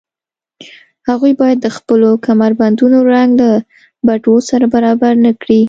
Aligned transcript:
هغوی 1.09 1.33
باید 1.41 1.57
د 1.61 1.67
خپلو 1.77 2.09
کمربندونو 2.27 2.97
رنګ 3.13 3.31
له 3.41 3.49
بټوو 4.07 4.37
سره 4.49 4.65
برابر 4.75 5.13
نه 5.25 5.31
کړي 5.41 5.59